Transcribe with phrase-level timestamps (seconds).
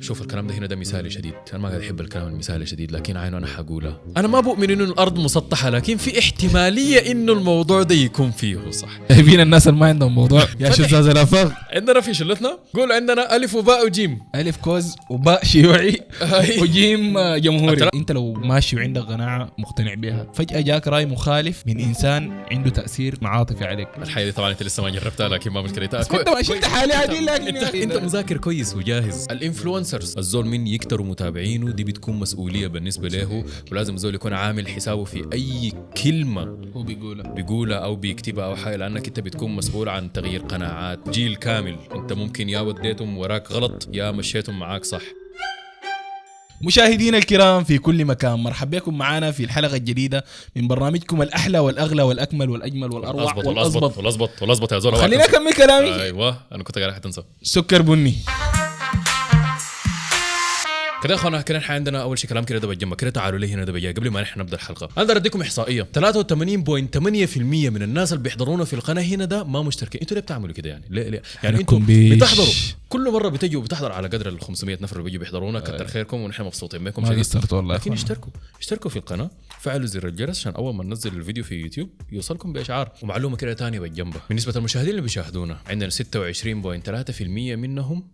[0.00, 1.34] شوف الكلام ده هنا ده مثالي شديد.
[1.52, 4.84] أنا ما قاعد أحب الكلام المثالي شديد لكن عينه أنا حقولها أنا ما بؤمن إنه
[4.84, 8.88] الأرض مسطحة لكن في احتمالية إنه الموضوع ده يكون فيه صح.
[9.10, 10.46] جايبين الناس اللي ما عندهم موضوع.
[10.60, 11.52] يا شذاذ الأفاق.
[11.72, 14.18] عندنا في شلتنا؟ قول عندنا ألف وباء وجيم.
[14.34, 16.00] ألف كوز وباء شيوعي.
[16.58, 17.88] وجيم جمهوري.
[17.94, 23.18] أنت لو ماشي وعندك قناعة مقتنع بها فجأة جاك راي مخالف من إنسان عنده تأثير
[23.22, 23.88] عاطفي عليك.
[23.98, 27.26] الحقيقة دي طبعا أنت لسه ما جربتها لكن ما مشكله أنت ما شلت حالي عديل
[27.26, 29.26] لكن أنت أخي أنت مذاكر كويس وجاهز.
[29.84, 33.44] الانفلونسرز الزول من يكتروا متابعينه دي بتكون مسؤولية بالنسبة له.
[33.72, 37.32] ولازم الزول يكون عامل حسابه في أي كلمة هو بيقولها.
[37.32, 41.10] بيقولها أو بيكتبها أو حاجة لأنك أنت بتكون مسؤول عن تغيير قناعات.
[41.10, 41.76] جيل كامل.
[41.94, 45.02] أنت ممكن يا وديتهم وراك غلط يا مشيتهم معاك صح.
[46.62, 48.38] مشاهدينا الكرام في كل مكان.
[48.38, 50.24] مرحبا بكم معنا في الحلقة الجديدة
[50.56, 55.24] من برنامجكم الأحلى والأغلى والأكمل والأجمل والأروع اظبط والاظبط والاظبط والاظبط والاظبط يا زول خليني
[55.24, 55.52] أكمل.
[55.52, 56.02] كلامي.
[56.02, 58.14] أيوه أنا كنت قاعد حتنسى سكر بني.
[61.04, 63.64] كده أخوانا كده إحنا عندنا أول شيء كلام كده ده بجنب كده تعالوا لي هنا
[63.64, 64.88] ده بجاي قبل ما نحن نبدأ الحلقة.
[64.96, 65.82] أنا بدي اديكم إحصائية.
[65.82, 70.00] 83.8% من الناس اللي بيحضرونا في القناة هنا ده ما مشتركين.
[70.00, 71.80] أنتوا ليه بتعملوا كده يعني؟ ليه ليه؟ يعني أنتوا.
[71.88, 72.52] بتحضروا.
[72.88, 76.42] كل مرة بتجوا بتحضر على قدر ال 500 نفر اللي بيجوا بيحضرونا كتر خيركم ونحن
[76.42, 77.02] مبسوطين بكم.
[77.02, 77.92] ما شديد والله لكن.
[77.92, 78.32] اشتركوا.
[78.60, 79.30] اشتركوا في القناة.
[79.60, 82.92] فعلوا زر الجرس عشان أول ما ننزل الفيديو في يوتيوب يوصلكم بإشعار.
[83.02, 87.22] ومعلومة كده تانية بالجنبه بالنسبة للمشاهدين اللي بيشاهدونا عندنا 26.3%
[87.56, 88.10] منهم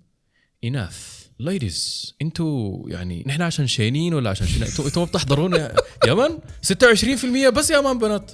[0.65, 1.20] إناث.
[1.41, 5.75] ladies أنتوا يعني نحن عشان شينين ولا عشان شنو؟ أنتوا أنتوا ما بتحضرونا
[6.07, 8.31] يا- man 26% بس يا بنات.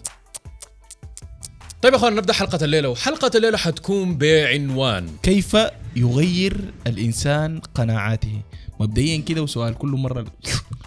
[1.83, 2.89] طيب يا اخوان نبدأ حلقة الليلة.
[2.89, 5.57] وحلقة الليلة حتكون بعنوان كيف
[5.97, 8.41] يغير الإنسان قناعاته؟
[8.81, 10.25] مبدئيا كده وسؤال كل مرة.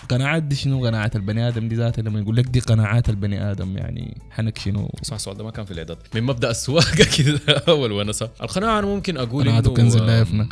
[0.10, 3.78] قناعات دي شنو؟ قناعات البني آدم دي ذاتها لما يقول لك دي قناعات البني آدم
[3.78, 5.98] يعني حنك شنو؟ اسمع السؤال ده ما كان في الإعداد.
[6.16, 8.30] من مبدأ السواقة كده أول ونسة.
[8.42, 10.50] القناعة أنا ممكن أقول إنه كنز لا يفنى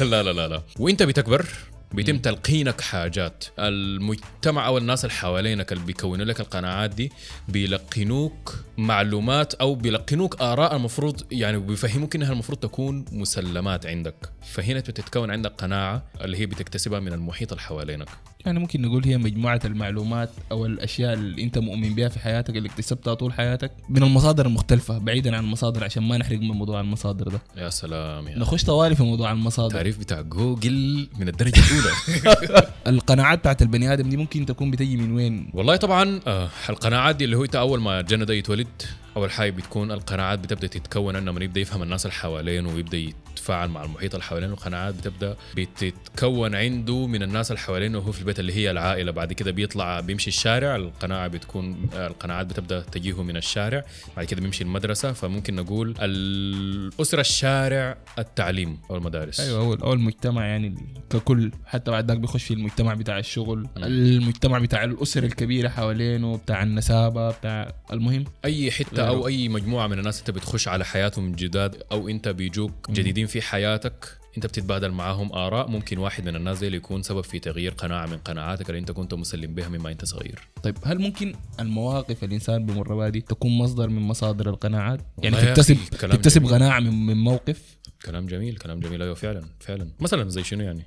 [0.10, 0.62] لا لا لا لا.
[0.78, 1.46] وإنت بتكبر؟
[1.92, 3.44] بيتم تلقينك حاجات.
[3.58, 7.12] المجتمع أو الناس اللي حوالينك اللي بيكونوا لك القناعات دي
[7.48, 14.32] بيلقنوك معلومات أو بيلقنوك آراء المفروض يعني بيفهموك إنها المفروض تكون مسلمات عندك.
[14.52, 18.08] فهنا بتتكون عندك قناعة اللي هي بتكتسبها من المحيط اللي حوالينك.
[18.46, 22.68] يعني ممكن نقول هي مجموعة المعلومات أو الأشياء اللي أنت مؤمن بها في حياتك اللي
[22.68, 27.28] اكتسبتها طول حياتك من المصادر المختلفة بعيدا عن المصادر عشان ما نحرق من موضوع المصادر
[27.28, 27.40] ده.
[27.56, 29.66] يا سلام يا نخش طوالي في موضوع المصادر.
[29.66, 32.66] التعريف بتاع جوجل من الدرجة الأولى.
[32.86, 37.24] القناعات بتاعت البني آدم دي ممكن تكون بتجي من وين؟ والله طبعا آه القناعات دي
[37.24, 38.82] اللي هو أنت أول ما الجنة ده يتولد
[39.16, 43.68] اول حاجة بتكون القناعات بتبدأ تتكون إنه من يبدأ يفهم الناس اللي حوالينه ويبدأ يتفاعل
[43.68, 48.40] مع المحيط اللي حوالينه القناعات بتبدأ بتتكون عنده من الناس اللي حوالينه وهو في البيت
[48.40, 49.12] اللي هي العائلة.
[49.12, 53.84] بعد كده بيطلع بيمشي الشارع القناعة بتكون القناعات بتبدأ تجيه من الشارع.
[54.16, 59.40] بعد كده بيمشي المدرسة فممكن نقول الأسرة الشارع التعليم أو المدارس.
[59.40, 60.74] أيوه هو هو المجتمع يعني
[61.10, 61.50] ككل.
[61.66, 63.68] حتى بعد ذاك بيخش في المجتمع بتاع الشغل.
[63.76, 68.24] المجتمع بتاع الاسر الكبيرة حوالينه بتاع النسابة بتاع المهم.
[68.44, 72.90] أي حتة أو أي مجموعة من الناس أنت بتخش على حياتهم جداد أو أنت بيجوك
[72.90, 77.20] جديدين في حياتك أنت بتتبادل معاهم آراء ممكن واحد من الناس دي اللي يكون سبب
[77.20, 80.48] في تغيير قناعة من قناعاتك اللي أنت كنت مسلم بها مما أنت صغير.
[80.62, 85.78] طيب هل ممكن المواقف الانسان بمر بها دي تكون مصدر من مصادر القناعات؟ يعني تكتسب
[85.90, 86.54] تكتسب جميل.
[86.54, 89.02] قناعه من, من موقف؟ كلام جميل كلام جميل.
[89.02, 89.88] أيوه فعلا فعلا.
[90.00, 90.86] مثلا زي شنو يعني؟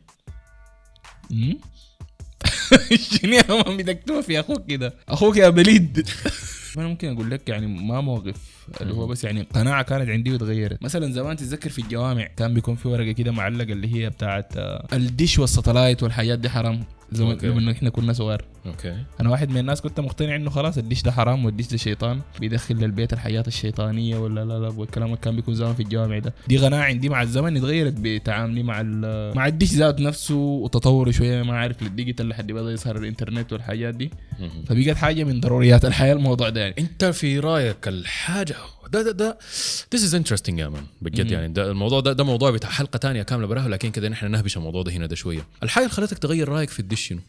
[3.11, 4.93] شنو يا man بتكتبها في أخوك كده.
[5.09, 6.09] أخوك يا بليد.
[6.79, 8.35] أنا ممكن أقول لك يعني ما موقف
[8.81, 10.83] اللي هو بس يعني قناعة كانت عندي وتغيرت.
[10.83, 14.87] مثلا زمان تتذكر في الجوامع كان بيكون في ورقة كده معلقة اللي هي بتاعت آه،
[14.93, 16.83] الدش والساتلايت والحاجات دي حرام.
[17.11, 17.47] زمان okay.
[17.47, 18.45] لما إحنا كنا صغار.
[18.65, 18.95] okay.
[19.21, 22.21] أنا واحد من الناس كنت مقتنع إنه خلاص الدش ده حرام والدش ده شيطان.
[22.39, 26.33] بيدخل للبيت الحياة الشيطانية ولا لا لا والكلام اللي كان بيكون زمان في الجوامع ده.
[26.47, 28.81] دي قناعه عندي مع الزمن اتغيرت بتعاملي مع
[29.35, 31.43] مع الدش ذات نفسه وتطوره شوية.
[31.43, 34.11] ما عارف لل digital لحد بدا يظهر الإنترنت والحاجات دي.
[34.67, 36.75] فبقت حاجة من ضروريات الحياة الموضوع ده يعني.
[36.79, 38.55] أنت في رأيك الحاجة
[38.91, 39.37] ده ده ده
[39.95, 41.53] this is interesting يا man بجد يعني.
[41.53, 44.81] ده الموضوع ده ده موضوع بتاع حلقة تانية كاملة براه لكن كده نحن نهبش الموضوع
[44.83, 45.41] ده هنا ده شوية.
[45.63, 47.19] الحاجة اللي خلتك تغير رأيك في الدش شنو؟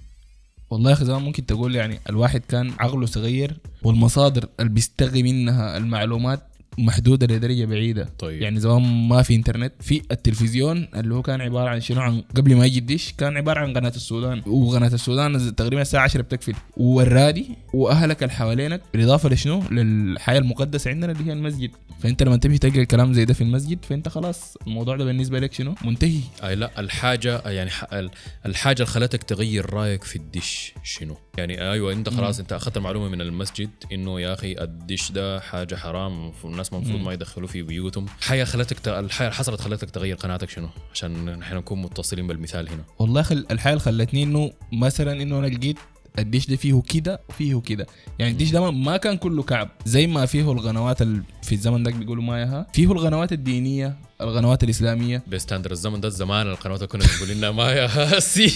[0.70, 5.76] والله يا أخي زمان ممكن تقول يعني الواحد كان عقله صغير والمصادر اللي بيستقي منها
[5.76, 6.46] المعلومات
[6.78, 8.08] محدودة لدرجة بعيدة.
[8.18, 8.42] طيب.
[8.42, 12.56] يعني زمان ما في إنترنت في التلفزيون اللي هو كان عبارة عن شنو عن قبل
[12.56, 14.42] ما يجي الدش كان عبارة عن قناة السودان.
[14.46, 16.54] وقناة السودان تقريبا الساعة 10 بتقفل.
[16.76, 21.70] والرادي وأهلك اللي حوالينك بالإضافة لشنو؟ للحياة المقدسة عندنا اللي هي المسجد.
[22.02, 25.52] فأنت لما تمشي تلقى الكلام زي ده في المسجد فأنت خلاص الموضوع ده بالنسبة لك
[25.52, 26.20] شنو؟ منتهي.
[26.44, 27.70] أي لا الحاجة يعني
[28.46, 33.08] الحاجة اللي خلتك تغير رأيك في الدش شنو؟ يعني أيوه أنت خلاص أنت أخذت المعلومة
[33.08, 38.06] من المسجد إنه يا أخي الدش ده حاجة حرام والناس المفروض ما يدخلوا في بيوتهم.
[38.22, 38.88] حاجة خلتك ت...
[38.88, 42.84] الحاجة اللي حصلت خلتك تغير قناعتك شنو؟ عشان نحن نكون متصلين بالمثال هنا.
[42.98, 43.46] والله خل...
[43.50, 45.78] الحاجة اللي خلتني إنه مثلا إنه أنا لقيت
[46.18, 47.86] الديش ده فيه كده وفيه كده.
[48.18, 49.68] يعني الديش ده ما- كان كله كعب.
[49.84, 51.22] زي ما فيه القنوات ال...
[51.42, 55.22] في الزمن ده بيقولوا مايها فيه القنوات الدينية القنوات الإسلامية.
[55.28, 58.46] بستاندر الزمن ده الزمان القنوات كنا بنقول لنا ما يا سي.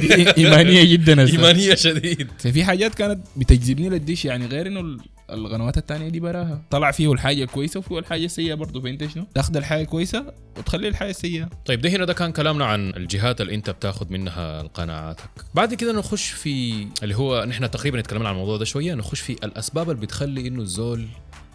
[0.00, 1.26] دي إيمانية جدا.
[1.26, 2.28] إيمانية شديد.
[2.38, 4.96] ففي حاجات كانت بتجذبني للديش يعني غير إنه
[5.30, 6.62] القنوات التانية دي براها.
[6.70, 11.10] طلع فيه الحاجة الكويسه وفيه الحاجة السيئة برضه فانت شنو تاخذ الحاجة الكويسه وتخلي الحاجة
[11.10, 11.48] السيئة.
[11.66, 15.92] طيب ده هنا ده كان كلامنا عن الجهات اللي انت بتاخذ منها قناعاتك بعد كده
[15.92, 20.02] نخش في اللي هو نحن تقريبا اتكلمنا عن الموضوع ده شوية نخش في الأسباب اللي
[20.02, 21.06] بتخلي إنه الزول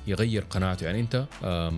[0.08, 0.86] يغير قناعته.
[0.86, 1.26] يعني انت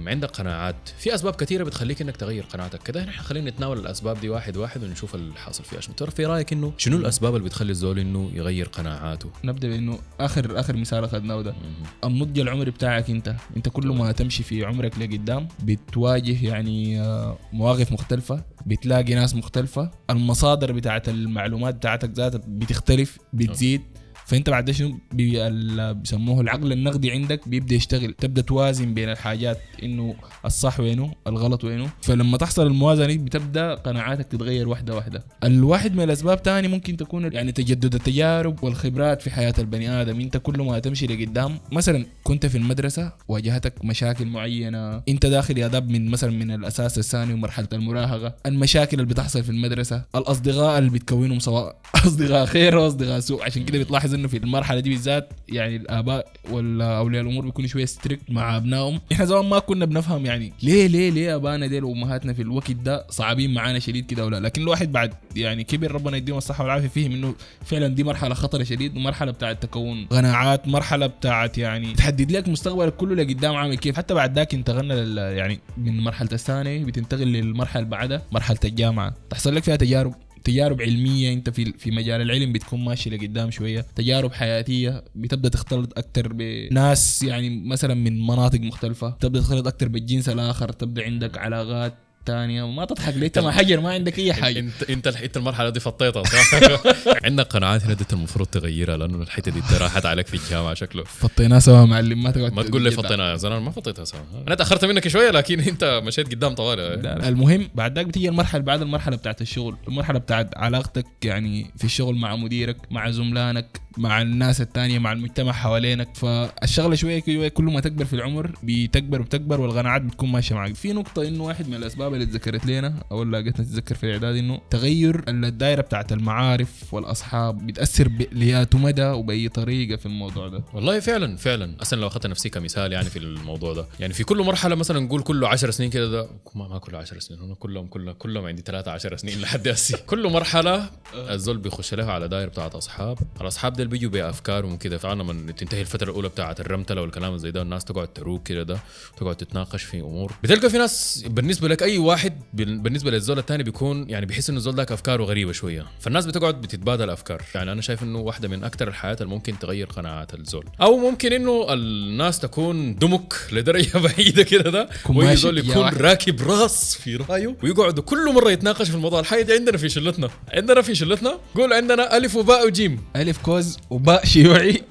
[0.07, 0.89] عندك قناعات.
[0.97, 2.83] في أسباب كثيرة بتخليك إنك تغير قناعتك.
[2.83, 5.79] كده نحن خلينا نتناول الأسباب دي واحد واحد ونشوف اللي حاصل فيها.
[5.81, 9.99] شنو ترى في رأيك إنه شنو الأسباب اللي بتخلي الزول إنه يغير قناعاته؟ نبدأ بإنه
[10.19, 11.55] آخر آخر مثال أخذناه ده.
[12.03, 17.91] النضج العمري بتاعك أنت؟ أنت كل ما تمشي في عمرك لقدام بتواجه يعني آه، مواقف
[17.91, 19.91] مختلفة بتلاقي ناس مختلفة.
[20.09, 23.81] المصادر بتاعت المعلومات بتاعتك ذاتها بتختلف بتزيد.
[24.25, 28.13] فانت بعد شنو بيسموه العقل النقدي عندك بيبدأ يشتغل.
[28.13, 31.89] تبدأ توازن بين الحاجات إنه الصح وينه الغلط وينه.
[32.01, 35.23] فلما تحصل الموازنة دي بتبدأ قناعاتك تتغير واحدة واحدة.
[35.43, 40.19] الواحد من الأسباب تاني ممكن تكون يعني تجدد التجارب والخبرات في حياة البني آدم.
[40.19, 45.01] أنت كل ما تمشي لقدام مثلا كنت في المدرسة واجهتك مشاكل معينة.
[45.09, 48.35] أنت داخل يا داب من مثلا من الأساس الثاني ومرحلة المراهقة.
[48.45, 53.43] المشاكل اللي بتحصل في المدرسة الأصدقاء اللي بتكونهم سواء أصدقاء خير واصدقاء سوء.
[53.43, 57.85] عشان كده بتلاحظ إنه في المرحلة دي بالذات يعني الآباء ولا اولياء الأمور بيكونوا شوية
[57.85, 58.99] strict مع أبنائهم.
[59.11, 63.05] إحنا زمان ما كنا بنفهم يعني ليه ليه ليه ابانا ديل وأمهاتنا في الوقت ده
[63.09, 66.87] صعبين معانا شديد كده ولا لكن الواحد بعد يعني كبر ربنا يديهم الصحة والعافية.
[66.87, 67.35] فيهم إنه
[67.65, 72.95] فعلا دي مرحلة خطرة شديد ومرحلة بتاعت تكون قناعات مرحلة بتاعت يعني تحدد لك مستقبلك
[72.95, 73.97] كله لقدام عامل كيف.
[73.97, 79.13] حتى بعد ذاك انتقلنا يعني من مرحلة الثانوي بتنتقل للمرحلة اللي بعدها مرحلة الجامعة.
[79.29, 80.13] تحصل لك فيها تجارب.
[80.45, 83.85] تجارب علمية انت في في مجال العلم بتكون ماشي لقدام شوية.
[83.95, 90.29] تجارب حياتية بتبدأ تختلط أكثر بناس يعني مثلا من مناطق مختلفة تبدأ تختلط أكثر بالجنس
[90.29, 91.93] الآخر تبدأ عندك علاقات
[92.25, 94.59] تانية وما تضحك ليه؟ انت ما حجر ما عندك أي حاجة.
[94.59, 96.59] انت إنت إنت المرحلة دي فطيتها صح؟
[97.25, 101.03] عندك قناعات هنا دي المفروض تغيرها لأنه الحتة دي راحت عليك في الجامعة شكله.
[101.03, 103.01] فطيناه سوا معلم ما تقعد ما تقول لي تجدع.
[103.01, 104.19] فطينا يا زلمة ما فطيتها سوا.
[104.47, 107.29] أنا تأخرت منك شوية لكن أنت مشيت قدام لا.
[107.29, 109.77] المهم بعد ذاك بتيجي المرحلة بعد المرحلة بتاعت الشغل.
[109.87, 115.51] المرحلة بتاعت علاقتك يعني في الشغل مع مديرك مع زملانك مع الناس التانية مع المجتمع
[115.51, 116.15] حوالينك.
[116.15, 120.93] فالشغلة شوية شوية كل ما تكبر في العمر بتكبر وتكبر والقناعات بتكون ماشية معك في
[120.93, 124.61] نقطة إنه واحد من الأسباب اللي اتذكرت لنا أو اللي لقيتنا تتذكر في الإعداد إنه
[124.69, 130.63] تغير الدائره بتاعت المعارف والأصحاب بتأثر ب- ليات مدى وبأي طريقة في الموضوع ده.
[130.73, 131.75] والله فعلا فعلا.
[131.81, 133.85] أصلا لو أخذت نفسي كمثال يعني في الموضوع ده.
[133.99, 137.19] يعني في كل مرحلة مثلا نقول كله 10 سنين كده ده ما, ما كله 10
[137.19, 142.11] سنين أنا كلهم كلهم كلهم عندي 13 سنين لحد هسي كل مرحلة الزول بيخش لها
[142.11, 143.17] على دايرة بتاعت أصحاب.
[143.41, 144.97] الأصحاب دول بيجوا بأفكارهم وكده.
[144.97, 148.79] فعلا لما تنتهي الفترة الأولى بتاعت الرمتلة والكلام زي ده الناس تقعد تروق كده ده
[149.17, 150.33] تقعد تتناقش في أمور.
[150.43, 154.57] بتلقى في ناس بالنسبة لك أي واحد بال- بالنسبة للزول الثاني بيكون يعني بيحس إنه
[154.57, 155.85] الزول ذاك افكاره غريبة شوية.
[155.99, 157.41] فالناس بتقعد بتتبادل أفكار.
[157.55, 160.65] يعني أنا شايف إنه واحدة من أكثر الحياة اللي ممكن تغير قناعات الزول.
[160.81, 165.63] أو ممكن إنه الناس تكون دمك لدرجة بعيدة كده ده يكون ويجي ماشي زول يا
[165.63, 165.87] يكون.
[165.87, 169.19] راكب راس في رأيه ويقعدوا كل مرة يتناقش في الموضوع.
[169.19, 170.29] الحاجة دي عندنا في شلتنا.
[170.53, 173.01] عندنا في شلتنا؟ قول عندنا ألف وباء وجيم.
[173.15, 173.74] ألف كوز.
[173.89, 174.81] وباء شيوعي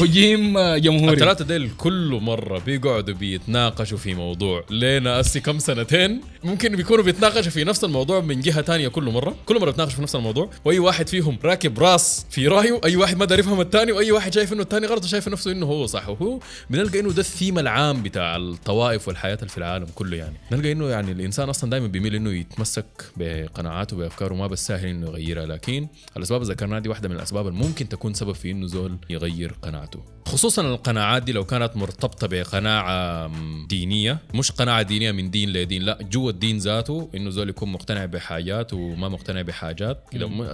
[0.00, 1.14] وجيم آه، جمهوري.
[1.14, 6.20] الثلاثة ديل كل مرة بيقعدوا بيتناقشوا في موضوع لينا أسي كم سنتين.
[6.44, 9.34] ممكن بيكونوا بيتناقشوا في نفس الموضوع من جهة تانية كل مرة.
[9.46, 10.50] كل مرة بيتناقشوا في نفس الموضوع.
[10.64, 14.34] وأي واحد فيهم راكب راس في رأيه أي واحد ما داري يفهم الثاني وأي واحد
[14.34, 16.08] شايف إنه الثاني غلط وشايف نفسه إنه هو صح.
[16.08, 16.38] وهو
[16.70, 20.36] بنلقى إنه ده الثيم العام بتاع الطوائف والحياة اللي في العالم كله يعني.
[20.52, 22.84] نلقى إنه يعني الإنسان أصلا دائما بيميل إنه يتمسك
[23.16, 25.46] بقناعاته وبأفكاره ما بالساهل إنه يغيرها.
[25.46, 25.86] لكن
[26.16, 29.52] الأسباب اللي ذكرناها دي واحدة من الأسباب اللي ممكن تكون سبب في إنه زول يغير
[29.62, 30.23] قناعته.
[30.26, 33.30] خصوصا القناعات دي لو كانت مرتبطة بقناعة
[33.66, 38.04] دينية مش قناعة دينية من دين لدين لا جوا الدين ذاته إنه زول يكون مقتنع
[38.04, 40.04] بحاجات وما مقتنع بحاجات.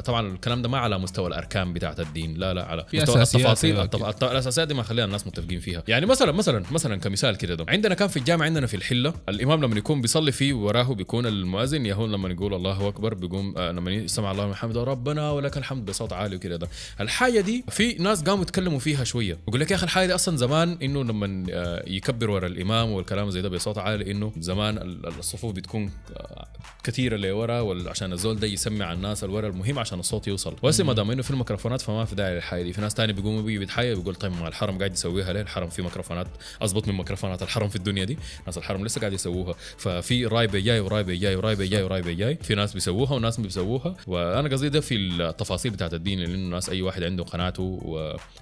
[0.04, 3.76] طبعا الكلام ده ما على مستوى الأركان بتاعت الدين لا لا على مستوى التفاصيل.
[3.76, 4.14] أيوة.
[4.22, 5.82] الأساسيات دي ما خليها الناس متفقين فيها.
[5.88, 7.66] يعني مثلا مثلا مثلا كمثال كده ده.
[7.68, 11.86] عندنا كان في الجامع عندنا في الحلة الإمام لما يكون بيصلي فيه وراه بيكون المؤذن
[11.86, 15.84] يهون لما يقول الله أكبر بيقوم آه لما يسمع الله من حمده ربنا ولك الحمد
[15.84, 16.68] بصوت عالي وكده ده.
[17.00, 19.38] الحاجة دي في ناس قاموا يتكلموا فيها شوية.
[19.60, 23.30] يقول لك يا أخي الحاجة دي أصلا زمان إنه لما آه، يكبر ورا الإمام والكلام
[23.30, 26.46] زي ده بصوت عالي إنه زمان ال- الصفوف بتكون آه،
[26.84, 30.56] كثيرة لورا عشان الزول ده يسمع الناس الورا المهم عشان الصوت يوصل.
[30.62, 33.42] وهسه ما دام إنه في الميكروفونات فما في داعي للحاجه دي في ناس تاني بيقوموا
[33.42, 36.26] بيجي بيتحايل بيقول طيب ما الحرم قاعد يسويها ليه؟ الحرم في ميكروفونات
[36.62, 38.18] اضبط من ميكروفونات الحرم في الدنيا دي.
[38.46, 39.54] ناس الحرم لسه قاعد يسووها.
[39.78, 42.34] ففي رايبة جاي ورايبة جاي ورايبة جاي ورايبة جاي.
[42.42, 43.96] في ناس بيسووها وناس ما بيسووها.
[44.06, 47.62] وأنا قصدي ده في التفاصيل بتاعت الدين لأنه الناس أي واحد عنده قناعته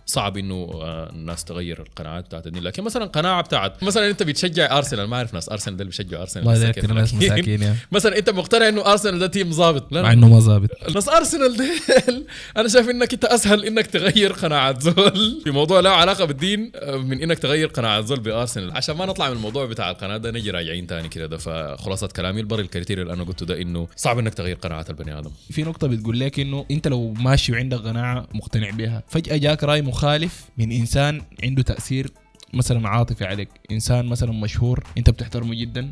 [0.07, 2.63] وصعب إنه آه، الناس تغير القناعات بتاعت الدين.
[2.63, 6.23] لكن مثلا قناعة بتاعت مثلا أنت بتشجع أرسنال ما أعرف ناس أرسنال ده اللي بيشجعوا
[6.23, 6.45] أرسنال.
[6.49, 6.83] الله مساكين.
[6.85, 10.41] يذكر ناس مساكين يا مثلا أنت مقتنع إنه أرسنال ده team ظابط؟ مع إنه ما
[10.41, 10.69] ظابط.
[10.95, 12.25] ناس أرسنال ديل
[12.57, 15.41] أنا شايف إنك أنت أسهل إنك تغير قناعات زول.
[15.45, 18.77] في موضوع له علاقة بالدين آه، من إنك تغير قناعات زول بأرسنال.
[18.77, 21.27] عشان ما نطلع من الموضوع بتاع القناة ده نجي راجعين تاني كده.
[21.27, 24.91] ده فخلاصة كلامي البر ال criteria اللي أنا قلته ده إنه صعب إنك تغير قناعات
[24.91, 25.31] البني آدم.
[25.51, 29.83] في نقطة بتقول لك إنه أنت لو ماشي وعندك قناعة مقتنع بها فجأة جاك رأي
[29.83, 30.98] مخالف من إنسان
[31.43, 32.11] عنده تأثير
[32.55, 33.49] مثلا عاطفي عليك.
[33.71, 35.91] إنسان مثلا مشهور أنت بتحترمه جدا.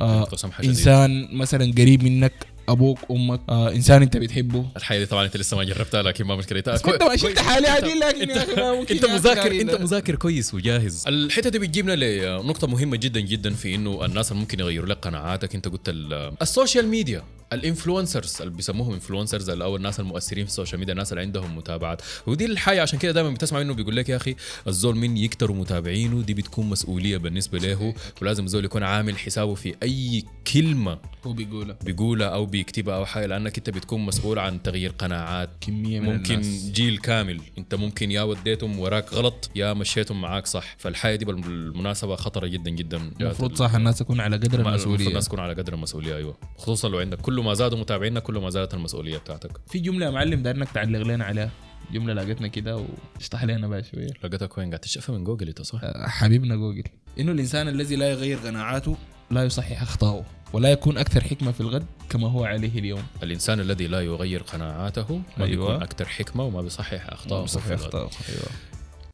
[0.00, 0.28] آه،.
[0.64, 2.32] إنسان مثلا قريب منك
[2.68, 3.40] أبوك أمك.
[3.48, 4.66] آه إنسان أنت بتحبه.
[4.76, 6.58] الحقيقة دي طبعا أنت لسه ما جربتها لكن ما مشكلة.
[6.58, 9.72] أنت ما شلت حالي عديل لكن انت أخي مذاكر علينا.
[9.72, 11.04] أنت مذاكر كويس وجاهز.
[11.06, 15.54] الحتة دي بتجيبنا لنقطة مهمة جدا جدا في إنه الناس اللي ممكن يغيروا لك قناعاتك.
[15.54, 17.22] أنت قلت ال- ال social media.
[17.52, 21.56] ال influencers اللي بيسموهم influencers أو الناس المؤثرين في ال social media الناس اللي عندهم
[21.56, 22.02] متابعات.
[22.26, 24.34] ودي الحاجة عشان كده دائما بتسمع منه بيقول لك يا أخي
[24.66, 29.74] الزول من يكتروا متابعينه؟ دي بتكون مسؤولية بالنسبة له ولازم الزول يكون عامل حسابه في
[29.82, 31.78] أي كلمة هو بيقولها.
[31.84, 35.50] بيقولها أو بيكتبها أو حاجة لأنك أنت بتكون مسؤول عن تغيير قناعات.
[35.60, 36.70] كمية من ممكن الناس.
[36.70, 40.76] جيل كامل أنت ممكن يا وديتهم وراك غلط يا مشيتهم معاك صح.
[40.78, 43.10] فالحياه دي بالمناسبة خطرة جدا جدا.
[43.20, 45.08] المفروض صح الناس تكون على قدر المفروض المسؤولية.
[45.08, 46.36] الناس تكون على قدر المسؤولية أيوه.
[46.56, 49.50] خصوصا لو عندك كل ما زادوا متابعينك كل ما زادت المسؤولية بتاعتك.
[49.70, 51.50] في جملة يا معلم دارنك تعلق لنا عليها.
[51.92, 54.08] جملة لقيتنا كده واشطح لنا بقى شوية.
[54.24, 56.82] لقيتك وين قاعد تشوفها من جوجل إنت صح؟ آه، حبيبنا جوجل.
[57.20, 58.96] إنه الإنسان الذي لا يغير قناعاته
[59.30, 63.02] لا يصحح اخطائه ولا يكون أكثر حكمة في الغد كما هو عليه اليوم.
[63.22, 65.66] الإنسان الذي لا يغير قناعاته ما أيوة.
[65.66, 67.84] بيكون أكثر حكمة وما بيصحح اخطائه يصحح في الغد.
[67.84, 68.42] اخطائه أيوه.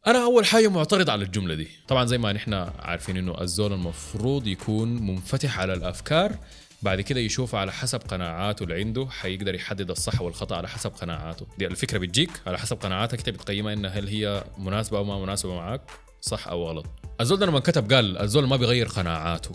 [0.07, 1.69] أنا أول حاجة معترض على الجملة دي.
[1.89, 6.37] طبعا زي ما نحن عارفين إنه الزول المفروض يكون منفتح على الأفكار
[6.85, 11.47] بعد كده يشوف على حسب قناعاته اللي عنده حيقدر يحدد الصح والخطأ على حسب قناعاته.
[11.59, 15.55] دي الفكرة بتجيك على حسب قناعاتك انت بتقيمها انها هل هي مناسبة أو ما مناسبة
[15.55, 15.81] معاك
[16.21, 16.87] صح أو غلط.
[17.21, 19.51] الزول ده لما كتب قال الزول ما بيغير قناعاته.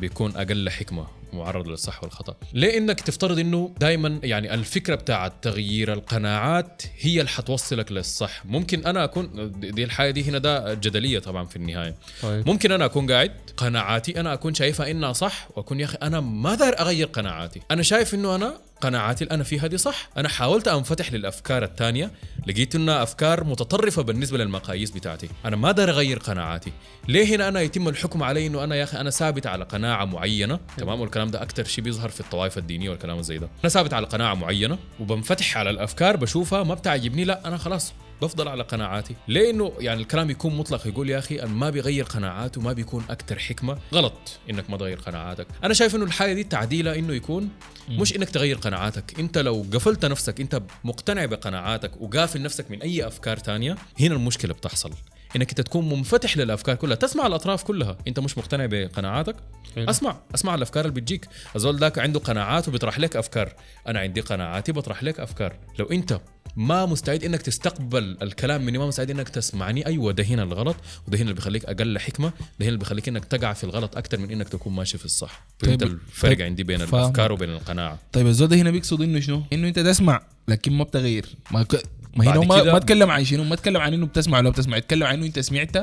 [0.00, 2.36] بيكون أقل حكمة معرض للصح والخطأ.
[2.52, 8.86] ليه إنك تفترض إنه دائما يعني الفكرة بتاعت تغيير القناعات هي اللي حتوصلك للصح؟ ممكن
[8.86, 11.94] أنا أكون دي دي الحاجة دي هنا ده جدلية طبعا في النهاية.
[12.22, 12.48] طيب.
[12.48, 16.54] ممكن أنا أكون قاعد قناعاتي أنا أكون شايفها إنها صح وأكون يا أخي أنا ما
[16.54, 17.60] دار أغير قناعاتي.
[17.70, 22.10] أنا شايف إنه أنا قناعاتي اللي أنا فيها دي صح؟ أنا حاولت أنفتح للأفكار الثانية
[22.46, 25.28] لقيت انها أفكار متطرفة بالنسبة للمقاييس بتاعتي.
[25.44, 26.72] أنا ما دار أغير قناعاتي.
[27.08, 30.58] ليه هنا أنا يتم الحكم علي إنه أنا يا أخي أنا ثابت على قناعة معينة؟
[30.76, 33.48] تمام؟ والكلام ده أكثر شيء بيظهر في الطوائف الدينية والكلام زي ده.
[33.64, 37.92] أنا ثابت على قناعة معينة وبنفتح على الأفكار بشوفها ما بتعجبني لا أنا خلاص.
[38.22, 39.14] بفضل على قناعاتي.
[39.28, 43.38] ليه انه يعني الكلام يكون مطلق يقول يا أخي ما بيغير قناعاته ما بيكون أكثر
[43.38, 43.78] حكمة.
[43.94, 45.46] غلط إنك ما تغير قناعاتك.
[45.64, 47.50] أنا شايف إنه الحاجة دي تعديلها إنه يكون
[47.88, 49.20] مش إنك تغير قناعاتك.
[49.20, 54.54] أنت لو قفلت نفسك أنت مقتنع بقناعاتك وقافل نفسك من أي أفكار تانية هنا المشكلة
[54.54, 54.90] بتحصل.
[55.36, 56.96] إنك أنت تكون منفتح للأفكار كلها.
[56.96, 57.98] تسمع الأطراف كلها.
[58.08, 59.36] أنت مش مقتنع بقناعاتك؟
[59.76, 59.90] حلو.
[59.90, 60.16] أسمع.
[60.34, 61.28] أسمع الأفكار اللي بتجيك.
[61.56, 63.52] الزول ذاك عنده قناعات وبيطرح لك أفكار.
[63.88, 65.56] أنا عندي قناعاتي بطرح لك أفكار.
[65.78, 66.20] لو أنت
[66.56, 70.76] ما مستعد إنك تستقبل الكلام مني ما مستعد إنك تسمعني أيوه ده هنا الغلط
[71.08, 74.18] وده هنا اللي بيخليك أقل حكمة ده هنا اللي بيخليك إنك تقع في الغلط أكثر
[74.18, 75.46] من إنك تكون ماشي في الصح.
[75.58, 77.00] طيب- فهمت الفرق طيب عندي بين فاهم.
[77.00, 77.98] الأفكار وبين القناعة.
[78.12, 81.26] طيب الزول ده هنا بيقصد إنه شنو؟ إنه أنت تسمع لكن ما بتغير.
[81.50, 81.82] ما ك...
[82.16, 85.06] ما هنا ما, ما تكلم عن شنو؟ ما تكلم عن إنه بتسمع ولا بتسمع تكلم
[85.06, 85.76] عن إنه أنت سمعت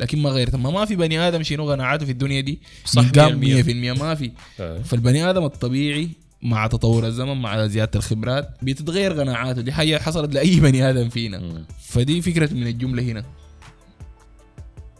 [0.00, 3.40] لكن ما غيرت ما, ما في بني آدم شنو قناعاته في الدنيا دي؟ صح نقام
[3.40, 3.96] 100%.
[3.96, 4.30] 100% ما في.
[4.84, 6.08] فالبني آدم الطبيعي
[6.42, 9.60] مع تطور الزمن مع زيادة الخبرات بتتغير قناعاته.
[9.60, 11.64] دي حاجة حصلت لأي بني آدم فينا.
[11.80, 13.24] فدي فكرة من الجملة هنا.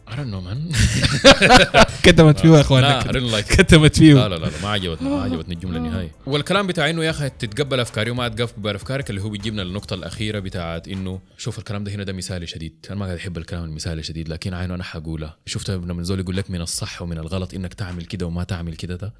[0.09, 0.59] I don't know man.
[2.03, 4.13] كتمت فيه يا لا didn't like كتمت فيه.
[4.13, 6.11] لا لا لا ما عجبتني ما عجبتني الجملة النهائية.
[6.25, 10.39] والكلام بتاع إنه يا أخي تتقبل أفكاري وما تقبل افكارك اللي هو بيجيبنا للنقطة الأخيرة
[10.39, 12.73] بتاعت إنه شوف الكلام ده هنا ده مثالي شديد.
[12.89, 15.33] أنا ما قاعد أحب الكلام المثالي شديد لكن عينه أنا حقوله.
[15.45, 18.95] شفت لما زول يقول لك من الصح ومن الغلط إنك تعمل كده وما تعمل كده
[18.95, 19.13] ده.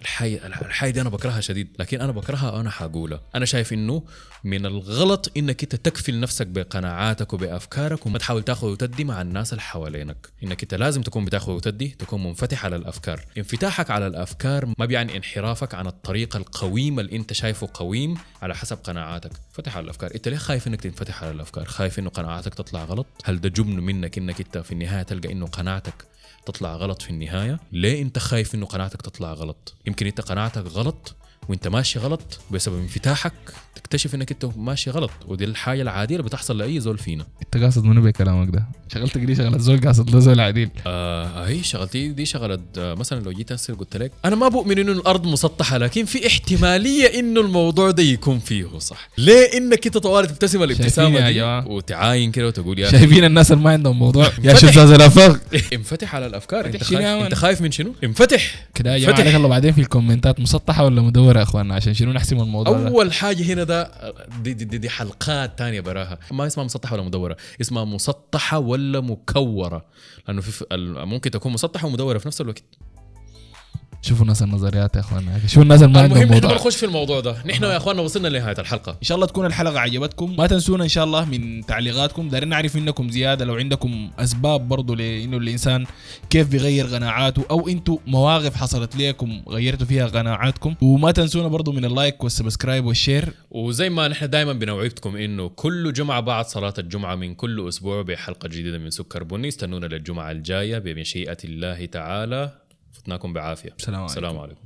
[0.00, 4.02] الحي الحي دي أنا بكرهها شديد لكن أنا بكرهها وأنا حقولها أنا شايف إنه
[4.44, 9.62] من الغلط إنك أنت تكفل نفسك بقناعاتك وبأفكارك وما تحاول تاخذ وتدي مع الناس اللي
[9.62, 10.23] حوالينك.
[10.42, 13.24] إنك أنت لازم تكون بتاخذ وتدي تكون منفتح على الأفكار.
[13.38, 18.78] انفتاحك على الأفكار ما بيعني انحرافك عن الطريق القويم اللي أنت شايفه قويم على حسب
[18.84, 19.32] قناعاتك.
[19.52, 20.14] فتح على الأفكار.
[20.14, 23.80] أنت ليه خايف إنك تنفتح على الأفكار؟ خايف إنه قناعاتك تطلع غلط؟ هل ده جبن
[23.80, 26.06] منك إنك أنت في النهاية تلقى إنه قناعتك
[26.46, 31.16] تطلع غلط في النهاية؟ ليه أنت خايف إنه قناعتك تطلع غلط؟ يمكن أنت قناعتك غلط
[31.48, 33.32] وانت ماشي غلط بسبب انفتاحك
[33.74, 37.26] تكتشف انك انت ماشي غلط ودي الحاجة العادية اللي بتحصل لأي زول فينا.
[37.42, 40.68] انت قاصد منو بكلامك ده؟ شغلتك دي شغلة زول قاصد له زول عديل.
[40.86, 44.78] آه هي شغلتي دي شغلت آه مثلا لو جيت هسه قلت لك أنا ما بؤمن
[44.78, 49.08] إنه الأرض مسطحة لكن في احتمالية إنه الموضوع ده يكون فيه صح.
[49.18, 53.70] ليه إنك أنت طوال تبتسم الابتسامة دي؟ وتعاين كده وتقول يا شايفين الناس اللي ما
[53.70, 54.54] عندهم موضوع؟ يا.
[54.54, 55.40] شزاز الأفاق!
[55.72, 56.78] انفتح على الأفكار.
[56.78, 58.66] خايف؟ انت خايف من شنو؟ انفتح!
[58.84, 59.20] كده يا جماعة.
[59.20, 62.88] عليك الله بعدين في الكومنتات مسطحة ولا مدورة يا إخواننا؟ عشان شنو نحسم الموضوع ده؟
[62.88, 63.90] أول حاجة هنا ده
[64.42, 66.18] دي, دي, دي, دي حلقات تانية براها.
[66.32, 69.84] ما اسمها مسطحة ولا مدورة اسمها مسطحة ولا مكورة.
[70.28, 70.64] لأنه في
[71.04, 72.62] ممكن تكون مسطحة ومدورة في نفس الوقت.
[74.04, 75.40] شوفوا الناس النظريات يا إخواننا.
[75.46, 77.36] شوفوا الناس اللي ما عندهم المهم إحنا موضوع بنخش في الموضوع ده.
[77.46, 78.92] نحن يا إخواننا وصلنا لنهاية الحلقة.
[78.92, 80.36] إن شاء الله تكون الحلقة عجبتكم.
[80.36, 82.28] ما تنسونا إن شاء الله من تعليقاتكم.
[82.28, 85.86] دارين نعرف منكم زيادة لو عندكم أسباب برضو لأنه الإنسان
[86.30, 90.74] كيف بيغير قناعاته أو أنتم مواقف حصلت لكم غيرتوا فيها قناعاتكم.
[90.80, 93.28] وما تنسونا برضو من ال like وال subscribe وال share.
[93.50, 98.48] وزي ما نحن دائما بنوعدكم إنه كل جمعة بعد صلاة الجمعة من كل أسبوع بحلقة
[98.48, 99.48] جديدة من سكر بني.
[99.48, 102.63] استنونا للجمعة الجاية بمشيئة الله تعالى.
[102.94, 104.12] فتناكم بعافية السلام عليكم.
[104.12, 104.60] السلام عليكم